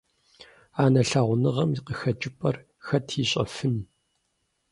Анэ 0.83 1.01
лъагъуныгъэм 1.09 1.69
и 1.77 1.79
къыхэкӀыпӀэр 1.85 2.55
хэт 2.85 3.07
ищӀэфын. 3.21 3.75